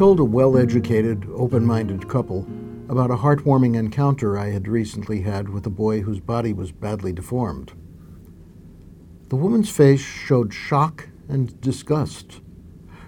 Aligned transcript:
told 0.00 0.18
a 0.18 0.24
well 0.24 0.56
educated, 0.56 1.26
open 1.34 1.62
minded 1.62 2.08
couple 2.08 2.48
about 2.88 3.10
a 3.10 3.16
heartwarming 3.16 3.76
encounter 3.76 4.38
I 4.38 4.48
had 4.48 4.66
recently 4.66 5.20
had 5.20 5.50
with 5.50 5.66
a 5.66 5.68
boy 5.68 6.00
whose 6.00 6.20
body 6.20 6.54
was 6.54 6.72
badly 6.72 7.12
deformed. 7.12 7.74
The 9.28 9.36
woman's 9.36 9.68
face 9.68 10.00
showed 10.00 10.54
shock 10.54 11.10
and 11.28 11.60
disgust. 11.60 12.40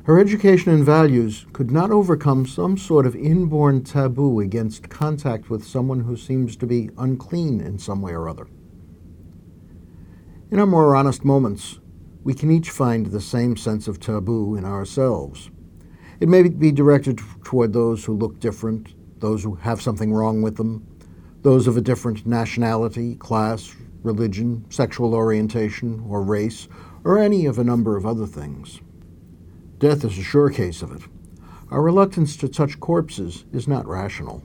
Her 0.02 0.18
education 0.18 0.70
and 0.70 0.84
values 0.84 1.46
could 1.54 1.70
not 1.70 1.90
overcome 1.90 2.46
some 2.46 2.76
sort 2.76 3.06
of 3.06 3.16
inborn 3.16 3.84
taboo 3.84 4.40
against 4.40 4.90
contact 4.90 5.48
with 5.48 5.64
someone 5.64 6.00
who 6.00 6.14
seems 6.14 6.56
to 6.56 6.66
be 6.66 6.90
unclean 6.98 7.62
in 7.62 7.78
some 7.78 8.02
way 8.02 8.12
or 8.12 8.28
other. 8.28 8.48
In 10.50 10.60
our 10.60 10.66
more 10.66 10.94
honest 10.94 11.24
moments, 11.24 11.80
we 12.22 12.34
can 12.34 12.50
each 12.50 12.68
find 12.68 13.06
the 13.06 13.20
same 13.22 13.56
sense 13.56 13.88
of 13.88 13.98
taboo 13.98 14.56
in 14.56 14.66
ourselves. 14.66 15.48
It 16.22 16.28
may 16.28 16.48
be 16.48 16.70
directed 16.70 17.20
toward 17.42 17.72
those 17.72 18.04
who 18.04 18.16
look 18.16 18.38
different, 18.38 18.94
those 19.18 19.42
who 19.42 19.56
have 19.56 19.82
something 19.82 20.12
wrong 20.12 20.40
with 20.40 20.56
them, 20.56 20.86
those 21.42 21.66
of 21.66 21.76
a 21.76 21.80
different 21.80 22.24
nationality, 22.24 23.16
class, 23.16 23.74
religion, 24.04 24.64
sexual 24.70 25.16
orientation, 25.16 26.06
or 26.08 26.22
race, 26.22 26.68
or 27.02 27.18
any 27.18 27.44
of 27.44 27.58
a 27.58 27.64
number 27.64 27.96
of 27.96 28.06
other 28.06 28.24
things. 28.24 28.80
Death 29.78 30.04
is 30.04 30.16
a 30.16 30.22
sure 30.22 30.48
case 30.48 30.80
of 30.80 30.92
it. 30.92 31.02
Our 31.72 31.82
reluctance 31.82 32.36
to 32.36 32.48
touch 32.48 32.78
corpses 32.78 33.44
is 33.52 33.66
not 33.66 33.84
rational. 33.84 34.44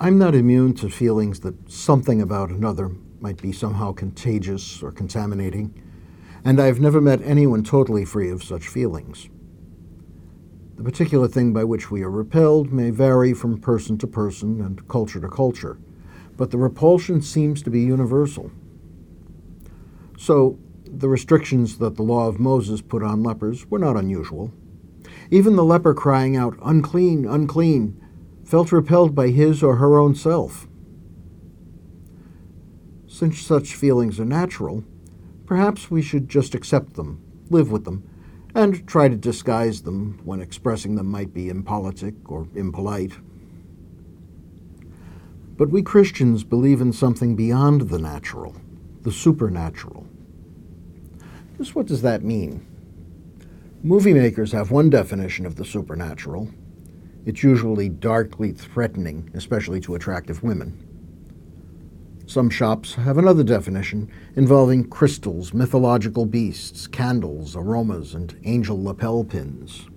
I'm 0.00 0.16
not 0.16 0.34
immune 0.34 0.72
to 0.76 0.88
feelings 0.88 1.40
that 1.40 1.70
something 1.70 2.22
about 2.22 2.48
another 2.48 2.92
might 3.20 3.42
be 3.42 3.52
somehow 3.52 3.92
contagious 3.92 4.82
or 4.82 4.90
contaminating 4.90 5.74
and 6.44 6.60
I've 6.60 6.80
never 6.80 7.00
met 7.00 7.20
anyone 7.22 7.62
totally 7.62 8.04
free 8.04 8.30
of 8.30 8.42
such 8.42 8.68
feelings. 8.68 9.28
The 10.76 10.84
particular 10.84 11.26
thing 11.26 11.52
by 11.52 11.64
which 11.64 11.90
we 11.90 12.02
are 12.02 12.10
repelled 12.10 12.72
may 12.72 12.90
vary 12.90 13.34
from 13.34 13.60
person 13.60 13.98
to 13.98 14.06
person 14.06 14.60
and 14.60 14.86
culture 14.86 15.20
to 15.20 15.28
culture, 15.28 15.78
but 16.36 16.50
the 16.52 16.58
repulsion 16.58 17.20
seems 17.20 17.62
to 17.62 17.70
be 17.70 17.80
universal. 17.80 18.52
So, 20.16 20.58
the 20.84 21.08
restrictions 21.08 21.78
that 21.78 21.96
the 21.96 22.02
law 22.02 22.28
of 22.28 22.40
Moses 22.40 22.80
put 22.80 23.02
on 23.02 23.22
lepers 23.22 23.66
were 23.66 23.78
not 23.78 23.96
unusual. 23.96 24.52
Even 25.30 25.56
the 25.56 25.64
leper 25.64 25.94
crying 25.94 26.36
out, 26.36 26.56
Unclean, 26.62 27.26
unclean, 27.26 28.00
felt 28.44 28.72
repelled 28.72 29.14
by 29.14 29.28
his 29.28 29.62
or 29.62 29.76
her 29.76 29.98
own 29.98 30.14
self. 30.14 30.66
Since 33.06 33.40
such 33.40 33.74
feelings 33.74 34.18
are 34.18 34.24
natural, 34.24 34.84
Perhaps 35.48 35.90
we 35.90 36.02
should 36.02 36.28
just 36.28 36.54
accept 36.54 36.92
them, 36.92 37.22
live 37.48 37.70
with 37.70 37.86
them, 37.86 38.06
and 38.54 38.86
try 38.86 39.08
to 39.08 39.16
disguise 39.16 39.80
them 39.80 40.20
when 40.22 40.42
expressing 40.42 40.94
them 40.94 41.06
might 41.06 41.32
be 41.32 41.48
impolitic 41.48 42.30
or 42.30 42.46
impolite. 42.54 43.14
But 45.56 45.70
we 45.70 45.80
Christians 45.80 46.44
believe 46.44 46.82
in 46.82 46.92
something 46.92 47.34
beyond 47.34 47.88
the 47.88 47.98
natural, 47.98 48.56
the 49.04 49.10
supernatural. 49.10 50.06
Just 51.56 51.74
what 51.74 51.86
does 51.86 52.02
that 52.02 52.22
mean? 52.22 52.66
Movie 53.82 54.12
makers 54.12 54.52
have 54.52 54.70
one 54.70 54.90
definition 54.90 55.46
of 55.46 55.56
the 55.56 55.64
supernatural. 55.64 56.50
It's 57.24 57.42
usually 57.42 57.88
darkly 57.88 58.52
threatening, 58.52 59.30
especially 59.32 59.80
to 59.80 59.94
attractive 59.94 60.42
women. 60.42 60.87
Some 62.28 62.50
shops 62.50 62.94
have 62.96 63.16
another 63.16 63.42
definition 63.42 64.10
involving 64.36 64.84
crystals, 64.84 65.54
mythological 65.54 66.26
beasts, 66.26 66.86
candles, 66.86 67.56
aromas, 67.56 68.12
and 68.12 68.38
angel 68.44 68.84
lapel 68.84 69.24
pins. 69.24 69.88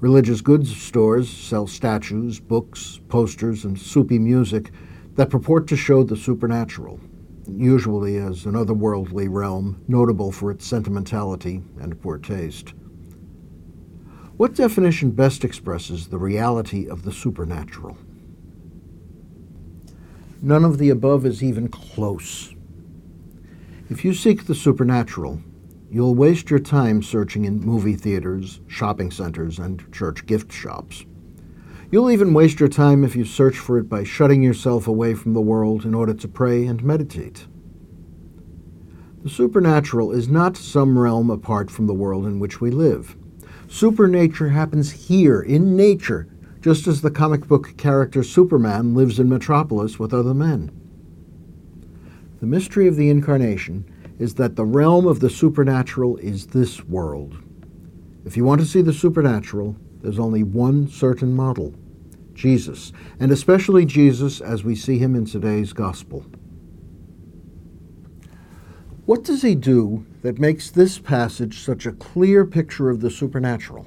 Religious 0.00 0.40
goods 0.40 0.76
stores 0.76 1.30
sell 1.30 1.68
statues, 1.68 2.40
books, 2.40 2.98
posters, 3.08 3.64
and 3.64 3.78
soupy 3.78 4.18
music 4.18 4.72
that 5.14 5.30
purport 5.30 5.68
to 5.68 5.76
show 5.76 6.02
the 6.02 6.16
supernatural, 6.16 6.98
usually 7.48 8.16
as 8.16 8.44
an 8.44 8.54
otherworldly 8.54 9.28
realm 9.30 9.84
notable 9.86 10.32
for 10.32 10.50
its 10.50 10.66
sentimentality 10.66 11.62
and 11.80 12.02
poor 12.02 12.18
taste. 12.18 12.74
What 14.36 14.56
definition 14.56 15.12
best 15.12 15.44
expresses 15.44 16.08
the 16.08 16.18
reality 16.18 16.88
of 16.88 17.04
the 17.04 17.12
supernatural? 17.12 17.96
None 20.44 20.62
of 20.62 20.76
the 20.76 20.90
above 20.90 21.24
is 21.24 21.42
even 21.42 21.68
close. 21.68 22.54
If 23.88 24.04
you 24.04 24.12
seek 24.12 24.44
the 24.44 24.54
supernatural, 24.54 25.40
you'll 25.90 26.14
waste 26.14 26.50
your 26.50 26.58
time 26.58 27.02
searching 27.02 27.46
in 27.46 27.60
movie 27.60 27.96
theaters, 27.96 28.60
shopping 28.66 29.10
centers, 29.10 29.58
and 29.58 29.90
church 29.90 30.26
gift 30.26 30.52
shops. 30.52 31.06
You'll 31.90 32.10
even 32.10 32.34
waste 32.34 32.60
your 32.60 32.68
time 32.68 33.04
if 33.04 33.16
you 33.16 33.24
search 33.24 33.56
for 33.56 33.78
it 33.78 33.88
by 33.88 34.04
shutting 34.04 34.42
yourself 34.42 34.86
away 34.86 35.14
from 35.14 35.32
the 35.32 35.40
world 35.40 35.86
in 35.86 35.94
order 35.94 36.12
to 36.12 36.28
pray 36.28 36.66
and 36.66 36.84
meditate. 36.84 37.46
The 39.22 39.30
supernatural 39.30 40.12
is 40.12 40.28
not 40.28 40.58
some 40.58 40.98
realm 40.98 41.30
apart 41.30 41.70
from 41.70 41.86
the 41.86 41.94
world 41.94 42.26
in 42.26 42.38
which 42.38 42.60
we 42.60 42.70
live. 42.70 43.16
Supernature 43.66 44.50
happens 44.50 45.08
here, 45.08 45.40
in 45.40 45.74
nature, 45.74 46.28
just 46.64 46.86
as 46.86 47.02
the 47.02 47.10
comic 47.10 47.46
book 47.46 47.76
character 47.76 48.22
Superman 48.22 48.94
lives 48.94 49.20
in 49.20 49.28
Metropolis 49.28 49.98
with 49.98 50.14
other 50.14 50.32
men. 50.32 50.70
The 52.40 52.46
mystery 52.46 52.88
of 52.88 52.96
the 52.96 53.10
Incarnation 53.10 53.84
is 54.18 54.36
that 54.36 54.56
the 54.56 54.64
realm 54.64 55.06
of 55.06 55.20
the 55.20 55.28
supernatural 55.28 56.16
is 56.16 56.46
this 56.46 56.82
world. 56.86 57.36
If 58.24 58.34
you 58.38 58.46
want 58.46 58.62
to 58.62 58.66
see 58.66 58.80
the 58.80 58.94
supernatural, 58.94 59.76
there's 60.00 60.18
only 60.18 60.42
one 60.42 60.88
certain 60.88 61.34
model 61.34 61.74
Jesus, 62.32 62.92
and 63.20 63.30
especially 63.30 63.84
Jesus 63.84 64.40
as 64.40 64.64
we 64.64 64.74
see 64.74 64.96
him 64.96 65.14
in 65.14 65.26
today's 65.26 65.74
gospel. 65.74 66.24
What 69.04 69.22
does 69.22 69.42
he 69.42 69.54
do 69.54 70.06
that 70.22 70.38
makes 70.38 70.70
this 70.70 70.98
passage 70.98 71.58
such 71.58 71.84
a 71.84 71.92
clear 71.92 72.46
picture 72.46 72.88
of 72.88 73.02
the 73.02 73.10
supernatural? 73.10 73.86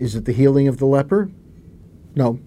Is 0.00 0.14
it 0.14 0.24
the 0.24 0.32
healing 0.32 0.66
of 0.66 0.78
the 0.78 0.86
leper? 0.86 1.30
No. 2.16 2.40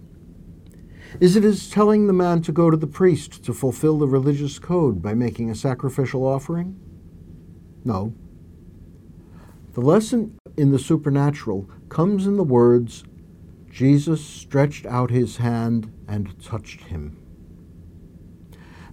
Is 1.19 1.35
it 1.35 1.43
his 1.43 1.69
telling 1.69 2.07
the 2.07 2.13
man 2.13 2.41
to 2.41 2.51
go 2.51 2.71
to 2.71 2.75
the 2.75 2.87
priest 2.87 3.43
to 3.43 3.53
fulfill 3.53 3.99
the 3.99 4.07
religious 4.07 4.57
code 4.57 5.03
by 5.03 5.13
making 5.13 5.51
a 5.51 5.55
sacrificial 5.55 6.25
offering? 6.25 6.79
No. 7.85 8.15
The 9.73 9.81
lesson 9.81 10.39
in 10.57 10.71
the 10.71 10.79
supernatural 10.79 11.69
comes 11.89 12.25
in 12.25 12.37
the 12.37 12.43
words 12.43 13.03
Jesus 13.69 14.25
stretched 14.25 14.87
out 14.87 15.11
his 15.11 15.37
hand 15.37 15.93
and 16.07 16.41
touched 16.43 16.81
him. 16.85 17.19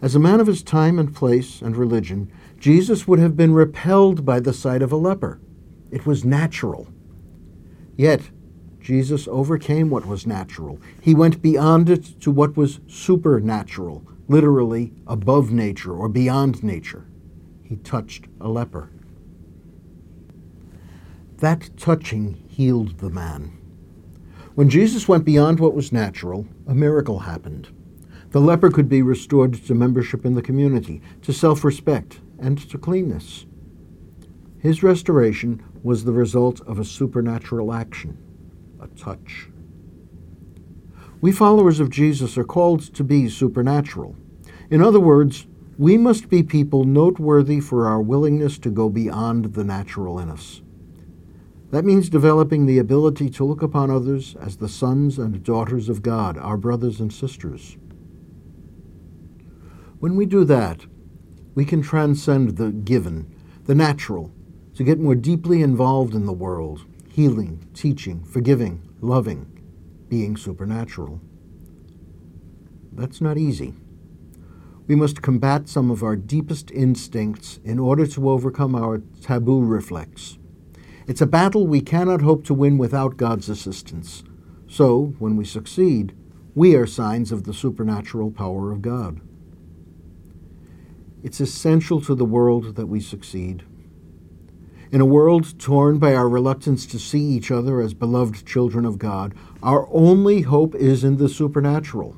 As 0.03 0.15
a 0.15 0.21
man 0.21 0.41
of 0.41 0.47
his 0.47 0.63
time 0.63 0.99
and 0.99 1.15
place 1.15 1.63
and 1.63 1.77
religion, 1.77 2.31
Jesus 2.59 3.09
would 3.09 3.19
have 3.19 3.37
been 3.37 3.53
repelled 3.55 4.25
by 4.27 4.41
the 4.41 4.53
sight 4.53 4.83
of 4.83 4.93
a 4.93 4.97
leper. 4.97 5.41
It 5.91 6.05
was 6.05 6.25
natural. 6.25 6.89
Yet, 7.97 8.31
Jesus 8.81 9.29
overcame 9.29 9.91
what 9.91 10.07
was 10.07 10.27
natural. 10.27 10.81
He 11.01 11.15
went 11.15 11.43
beyond 11.43 11.91
it 11.91 12.21
to 12.23 12.31
what 12.31 12.57
was 12.57 12.81
supernatural, 12.89 14.03
literally 14.27 14.93
above 15.07 15.53
nature 15.53 15.93
or 15.93 16.09
beyond 16.09 16.65
nature. 16.65 17.07
He 17.63 17.77
touched 17.77 18.25
a 18.41 18.49
leper. 18.49 18.91
That 21.39 21.71
touching 21.77 22.43
healed 22.49 22.99
the 22.99 23.11
man. 23.11 23.57
When 24.55 24.69
Jesus 24.69 25.07
went 25.07 25.25
beyond 25.25 25.61
what 25.61 25.75
was 25.75 25.93
natural, 25.93 26.47
a 26.67 26.75
miracle 26.75 27.21
happened. 27.21 27.69
The 28.31 28.41
leper 28.41 28.71
could 28.71 28.89
be 28.89 29.03
restored 29.03 29.55
to 29.55 29.75
membership 29.75 30.25
in 30.25 30.35
the 30.35 30.43
community, 30.43 31.03
to 31.23 31.33
self 31.33 31.65
respect, 31.65 32.21
and 32.39 32.59
to 32.71 32.79
cleanness. 32.79 33.47
His 34.59 34.83
restoration 34.83 35.63
was 35.83 36.05
the 36.05 36.13
result 36.13 36.61
of 36.63 36.79
a 36.79 36.85
supernatural 36.85 37.73
action 37.73 38.19
a 38.81 38.89
touch. 38.89 39.49
We 41.21 41.33
followers 41.33 41.81
of 41.81 41.91
Jesus 41.91 42.39
are 42.39 42.45
called 42.45 42.81
to 42.95 43.05
be 43.05 43.29
supernatural. 43.29 44.17
In 44.71 44.81
other 44.81 45.01
words, 45.01 45.47
we 45.77 45.99
must 45.99 46.29
be 46.29 46.43
people 46.43 46.85
noteworthy 46.85 47.61
for 47.61 47.87
our 47.87 48.01
willingness 48.01 48.59
to 48.59 48.71
go 48.71 48.89
beyond 48.89 49.55
the 49.55 49.65
natural 49.65 50.19
in 50.19 50.31
us. 50.31 50.63
That 51.71 51.85
means 51.85 52.09
developing 52.09 52.67
the 52.67 52.79
ability 52.79 53.31
to 53.31 53.45
look 53.45 53.63
upon 53.63 53.91
others 53.91 54.35
as 54.41 54.57
the 54.57 54.69
sons 54.69 55.19
and 55.19 55.43
daughters 55.43 55.89
of 55.89 56.03
God, 56.03 56.37
our 56.37 56.57
brothers 56.57 57.01
and 57.01 57.13
sisters. 57.13 57.77
When 60.01 60.17
we 60.17 60.27
do 60.27 60.45
that, 60.45 60.87
we 61.55 61.65
can 61.65 61.83
transcend 61.83 62.57
the 62.57 62.71
given, 62.71 63.33
the 63.65 63.75
natural, 63.75 64.33
to 64.75 64.85
get 64.85 64.99
more 64.99 65.15
deeply 65.15 65.63
involved 65.63 66.15
in 66.15 66.27
the 66.27 66.33
world 66.33 66.87
healing, 67.11 67.69
teaching, 67.75 68.25
forgiving, 68.25 68.83
loving, 69.01 69.47
being 70.09 70.37
supernatural. 70.37 71.21
That's 72.93 73.21
not 73.21 73.37
easy. 73.37 73.75
We 74.87 74.97
must 74.97 75.23
combat 75.23 75.69
some 75.69 75.91
of 75.91 76.03
our 76.03 76.17
deepest 76.17 76.71
instincts 76.71 77.61
in 77.65 77.79
order 77.79 78.07
to 78.09 78.31
overcome 78.31 78.75
our 78.75 79.03
taboo 79.21 79.63
reflex. 79.63 80.39
It's 81.07 81.21
a 81.21 81.27
battle 81.27 81.67
we 81.67 81.81
cannot 81.81 82.23
hope 82.23 82.45
to 82.47 82.55
win 82.55 82.79
without 82.79 83.17
God's 83.17 83.49
assistance. 83.49 84.23
So, 84.69 85.15
when 85.19 85.37
we 85.37 85.45
succeed, 85.45 86.15
we 86.55 86.75
are 86.77 86.87
signs 86.87 87.33
of 87.33 87.45
the 87.45 87.55
supernatural 87.55 88.31
power 88.31 88.73
of 88.73 88.83
God. 88.83 89.21
It's 91.23 91.41
essential 91.41 92.01
to 92.03 92.15
the 92.15 92.25
world 92.25 92.77
that 92.77 92.87
we 92.87 93.01
succeed. 93.01 93.65
In 94.93 95.01
a 95.01 95.07
world 95.07 95.57
torn 95.61 95.99
by 95.99 96.15
our 96.15 96.29
reluctance 96.29 96.85
to 96.87 96.99
see 96.99 97.21
each 97.21 97.53
other 97.53 97.81
as 97.81 97.95
beloved 97.95 98.45
children 98.45 98.85
of 98.85 98.99
God, 98.99 99.35
our 99.63 99.87
only 99.93 100.41
hope 100.41 100.75
is 100.75 101.05
in 101.05 101.17
the 101.17 101.29
supernatural. 101.29 102.17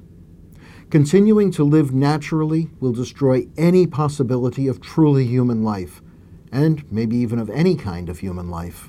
Continuing 0.88 1.50
to 1.50 1.64
live 1.64 1.92
naturally 1.92 2.70
will 2.80 2.92
destroy 2.92 3.46
any 3.58 3.86
possibility 3.86 4.68
of 4.68 4.80
truly 4.80 5.26
human 5.26 5.62
life, 5.62 6.00
and 6.50 6.90
maybe 6.90 7.16
even 7.16 7.38
of 7.38 7.50
any 7.50 7.76
kind 7.76 8.08
of 8.08 8.20
human 8.20 8.48
life. 8.48 8.88